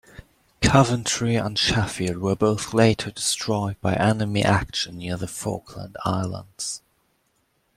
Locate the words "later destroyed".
2.73-3.79